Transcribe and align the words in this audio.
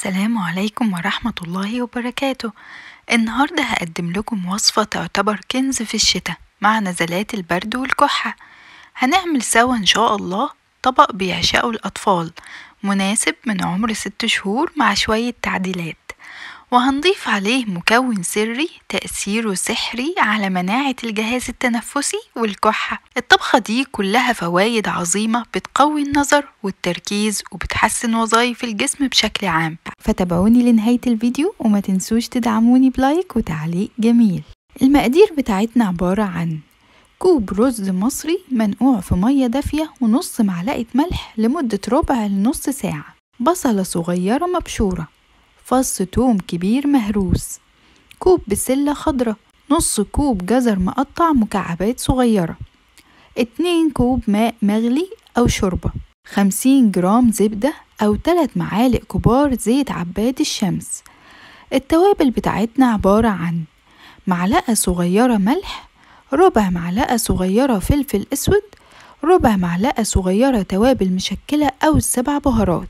السلام 0.00 0.38
عليكم 0.38 0.92
ورحمة 0.92 1.34
الله 1.42 1.82
وبركاته. 1.82 2.52
النهاردة 3.12 3.62
هقدم 3.62 4.12
لكم 4.12 4.48
وصفة 4.48 4.84
تعتبر 4.84 5.40
كنز 5.50 5.82
في 5.82 5.94
الشتاء 5.94 6.36
مع 6.60 6.78
نزلات 6.80 7.34
البرد 7.34 7.76
والكحة. 7.76 8.36
هنعمل 8.96 9.42
سوا 9.42 9.76
إن 9.76 9.86
شاء 9.86 10.16
الله 10.16 10.50
طبق 10.82 11.12
بيعشقه 11.12 11.70
الأطفال 11.70 12.32
مناسب 12.82 13.34
من 13.46 13.64
عمر 13.64 13.92
ست 13.92 14.26
شهور 14.26 14.72
مع 14.76 14.94
شوية 14.94 15.34
تعديلات. 15.42 16.12
وهنضيف 16.72 17.28
عليه 17.28 17.64
مكون 17.66 18.22
سري 18.22 18.70
تأثيره 18.88 19.54
سحري 19.54 20.14
على 20.18 20.50
مناعة 20.50 20.96
الجهاز 21.04 21.44
التنفسي 21.48 22.16
والكحة. 22.36 23.02
الطبخة 23.16 23.58
دي 23.58 23.84
كلها 23.84 24.32
فوايد 24.32 24.88
عظيمة 24.88 25.44
بتقوي 25.54 26.02
النظر 26.02 26.48
والتركيز 26.62 27.42
وبتحسن 27.52 28.14
وظائف 28.14 28.64
الجسم 28.64 29.06
بشكل 29.08 29.46
عام. 29.46 29.78
فتابعوني 29.98 30.72
لنهاية 30.72 31.00
الفيديو 31.06 31.54
وما 31.58 31.80
تنسوش 31.80 32.28
تدعموني 32.28 32.90
ب 32.90 32.99
like 32.99 33.36
وتعليق 33.36 33.90
جميل. 33.98 34.42
المقادير 34.82 35.26
بتاعتنا 35.38 35.84
عبارة 35.84 36.22
عن 36.22 36.58
كوب 37.18 37.60
رز 37.60 37.90
مصري 37.90 38.38
منقوع 38.50 39.00
في 39.00 39.14
مية 39.14 39.46
دافية 39.46 39.92
ونص 40.00 40.40
معلقة 40.40 40.86
ملح 40.94 41.34
لمدة 41.36 41.80
ربع 41.88 42.26
لنص 42.26 42.60
ساعة. 42.60 43.14
بصلة 43.40 43.82
صغيرة 43.82 44.46
مبشورة. 44.46 45.08
فص 45.70 46.02
توم 46.02 46.38
كبير 46.38 46.86
مهروس. 46.86 47.58
كوب 48.18 48.40
بسلة 48.48 48.94
خضرة 48.94 49.36
نص 49.70 50.00
كوب 50.00 50.46
جزر 50.46 50.78
مقطع 50.78 51.32
مكعبات 51.32 52.00
صغيرة. 52.00 52.56
اتنين 53.38 53.90
كوب 53.90 54.22
ماء 54.28 54.54
مغلي 54.62 55.10
أو 55.38 55.46
شوربة. 55.46 55.90
خمسين 56.28 56.90
جرام 56.90 57.32
زبدة 57.32 57.74
أو 58.02 58.14
تلات 58.14 58.56
معالق 58.56 59.04
كبار 59.04 59.54
زيت 59.54 59.90
عباد 59.90 60.40
الشمس. 60.40 61.02
التوابل 61.72 62.30
بتاعتنا 62.30 62.86
عبارة 62.86 63.28
عن 63.28 63.62
معلقة 64.26 64.74
صغيرة 64.74 65.36
ملح 65.36 65.88
ربع 66.32 66.70
معلقة 66.70 67.16
صغيرة 67.16 67.78
فلفل 67.78 68.26
أسود 68.32 68.62
ربع 69.24 69.56
معلقة 69.56 70.02
صغيرة 70.02 70.62
توابل 70.62 71.10
مشكلة 71.10 71.70
أو 71.84 71.96
السبع 71.96 72.38
بهارات. 72.38 72.88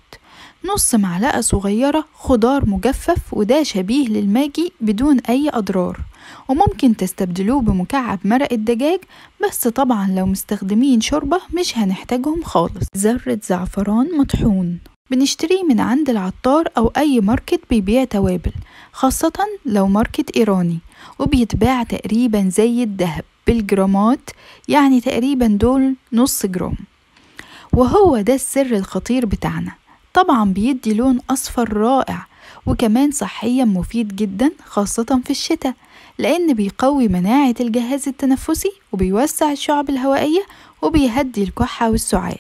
نص 0.65 0.95
معلقة 0.95 1.41
صغيرة 1.41 2.05
خضار 2.15 2.69
مجفف 2.71 3.19
وده 3.35 3.63
شبيه 3.63 4.09
للماجي 4.09 4.73
بدون 4.81 5.21
أي 5.21 5.51
أضرار. 5.53 6.01
وممكن 6.49 6.97
تستبدلوه 6.97 7.61
بمكعب 7.61 8.19
مرق 8.25 8.53
الدجاج 8.53 9.01
بس 9.45 9.69
طبعا 9.69 10.11
لو 10.11 10.27
مستخدمين 10.27 11.01
شوربة 11.01 11.41
مش 11.61 11.79
هنحتاجهم 11.79 12.43
خالص. 12.43 12.87
ذرة 12.97 13.41
زعفران 13.49 14.19
مطحون. 14.19 14.79
بنشتريه 15.11 15.63
من 15.65 15.81
عند 15.81 16.11
العطار 16.11 16.69
أو 16.77 16.93
أي 16.97 17.21
market 17.21 17.61
بيبيع 17.71 18.05
توابل 18.05 18.53
خاصة 18.93 19.33
لو 19.67 19.87
market 19.87 20.37
إيراني. 20.37 20.79
وبيتباع 21.19 21.83
تقريبا 21.83 22.49
زي 22.49 22.83
الدهب 22.83 23.25
بالجرامات 23.47 24.31
يعني 24.69 25.01
تقريبا 25.01 25.47
دول 25.47 25.95
نص 26.13 26.47
جرام. 26.47 26.77
وهو 27.73 28.21
ده 28.21 28.35
السر 28.35 28.77
الخطير 28.77 29.27
بتاعنا. 29.27 29.73
طبعا 30.15 30.45
بيدي 30.53 30.95
لون 30.95 31.19
أصفر 31.31 31.73
رائع 31.77 32.27
وكمان 32.67 33.11
صحيا 33.11 33.65
مفيد 33.65 34.17
جدا 34.17 34.51
خاصة 34.67 35.21
في 35.25 35.31
الشتاء 35.31 35.75
لأن 36.19 36.55
بيقوي 36.55 37.09
مناعة 37.09 37.55
الجهاز 37.61 38.09
التنفسي 38.09 38.73
وبيوسع 38.93 39.53
الشعب 39.53 39.91
الهوائية 39.91 40.43
وبيهدي 40.83 41.43
الكحة 41.43 41.91
والسعال. 41.91 42.39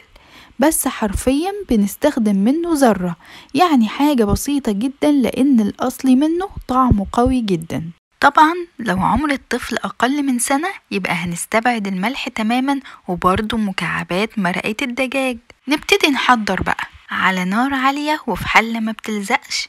بس 0.58 0.88
حرفيا 0.88 1.52
بنستخدم 1.70 2.36
منه 2.36 2.70
ذرة 2.74 3.16
يعني 3.54 3.88
حاجة 3.88 4.24
بسيطة 4.24 4.72
جدا 4.72 5.12
لأن 5.12 5.60
الأصلي 5.60 6.16
منه 6.16 6.48
طعمه 6.68 7.06
قوي 7.12 7.40
جدا. 7.40 7.90
طبعا 8.20 8.55
لو 8.78 8.98
عمر 9.00 9.30
الطفل 9.32 9.77
أقل 9.77 10.22
من 10.22 10.38
سنة 10.38 10.68
يبقى 10.90 11.12
هنستبعد 11.12 11.86
الملح 11.86 12.28
تماما 12.28 12.80
وبرضه 13.08 13.56
مكعبات 13.56 14.39
مرقة 14.39 14.77
الدجاج. 14.83 15.39
نبتدي 15.68 16.11
نحضر 16.11 16.62
بقى. 16.62 16.84
على 17.10 17.44
نار 17.44 17.74
عالية 17.74 18.20
وفي 18.26 18.48
حلة 18.48 18.80
ما 18.80 18.92
بتلزقش. 18.92 19.68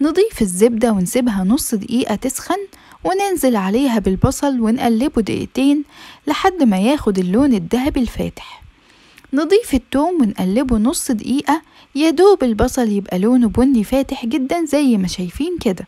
نضيف 0.00 0.42
الزبدة 0.42 0.92
ونسيبها 0.92 1.44
نص 1.44 1.74
دقيقة 1.74 2.14
تسخن 2.14 2.58
وننزل 3.04 3.56
عليها 3.56 3.98
بالبصل 3.98 4.60
ونقلبه 4.60 5.22
دقيقتين 5.22 5.84
لحد 6.26 6.62
ما 6.62 6.78
ياخد 6.78 7.18
اللون 7.18 7.54
الذهبي 7.54 8.00
الفاتح. 8.00 8.62
نضيف 9.32 9.74
التوم 9.74 10.22
ونقلبه 10.22 10.78
نص 10.78 11.10
دقيقة 11.10 11.62
يدوب 11.94 12.44
البصل 12.44 12.88
يبقى 12.88 13.18
لونه 13.18 13.48
بني 13.48 13.84
فاتح 13.84 14.26
جدا 14.26 14.64
زي 14.64 14.96
ما 14.96 15.06
شايفين 15.08 15.58
كده. 15.58 15.86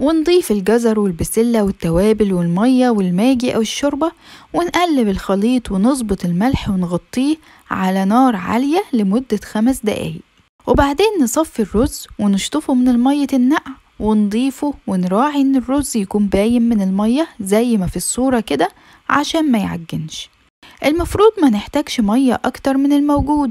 ونضيف 0.00 0.50
الجزر 0.50 1.00
والبسلة 1.00 1.62
والتوابل 1.64 2.32
والمية 2.32 2.90
والماجي 2.90 3.54
أو 3.54 3.60
الشوربة 3.60 4.12
ونقلب 4.52 5.08
الخليط 5.08 5.70
ونظبط 5.72 6.24
الملح 6.24 6.68
ونغطيه 6.68 7.36
على 7.70 8.04
نار 8.04 8.36
عالية 8.36 8.82
لمدة 8.92 9.40
خمس 9.44 9.80
دقايق. 9.84 10.20
وبعدين 10.66 11.06
نصفي 11.22 11.62
الرز 11.62 12.06
ونشطفه 12.18 12.74
من 12.74 12.88
المية 12.88 13.26
النقع 13.32 13.72
ونضيفه 14.00 14.74
ونراعي 14.86 15.40
إن 15.40 15.56
الرز 15.56 15.96
يكون 15.96 16.26
باين 16.26 16.68
من 16.68 16.82
المية 16.82 17.28
زي 17.40 17.76
ما 17.76 17.86
في 17.86 17.96
الصورة 17.96 18.40
كده 18.40 18.68
عشان 19.08 19.52
ما 19.52 19.58
يعجنش. 19.58 20.30
المفروض 20.84 21.32
ما 21.42 21.50
نحتاجش 21.50 22.00
مية 22.00 22.40
أكتر 22.44 22.76
من 22.76 22.92
الموجود. 22.92 23.50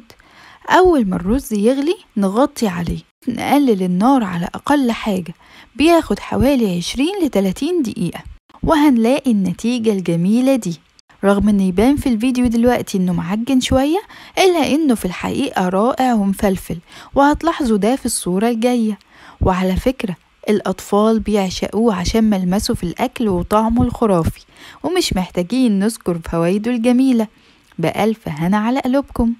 أول 0.69 1.05
ما 1.05 1.15
الرز 1.15 1.53
يغلي 1.53 1.95
نغطي 2.17 2.67
عليه. 2.67 3.10
نقلل 3.27 3.83
النار 3.83 4.23
على 4.23 4.45
أقل 4.45 4.91
حاجة 4.91 5.33
بياخد 5.75 6.19
حوالي 6.19 6.77
عشرين 6.77 7.13
لتلاتين 7.23 7.81
دقيقة 7.81 8.23
وهنلاقي 8.63 9.31
النتيجة 9.31 9.91
الجميلة 9.91 10.55
دي. 10.55 10.79
رغم 11.23 11.49
ان 11.49 11.59
يبان 11.59 11.95
في 11.95 12.09
الفيديو 12.09 12.47
دلوقتي 12.47 12.97
إنه 12.97 13.13
معجن 13.13 13.59
شوية 13.61 13.99
إلا 14.37 14.67
إنه 14.75 14.95
في 14.95 15.05
الحقيقة 15.05 15.69
رائع 15.69 16.13
ومفلفل 16.13 16.77
وهتلاحظوا 17.15 17.77
ده 17.77 17.95
في 17.95 18.05
الصورة 18.05 18.49
الجاية. 18.49 18.99
وعلى 19.41 19.75
فكرة 19.75 20.15
الأطفال 20.49 21.19
بيعشقوه 21.19 21.95
عشان 21.95 22.23
ملمسه 22.23 22.73
في 22.73 22.83
الأكل 22.83 23.29
وطعمه 23.29 23.83
الخرافي 23.83 24.41
ومش 24.83 25.13
محتاجين 25.13 25.79
نذكر 25.79 26.19
فوائده 26.31 26.71
الجميلة. 26.71 27.27
بألف 27.79 28.27
هنا 28.27 28.57
على 28.57 28.79
قلوبكم. 28.79 29.33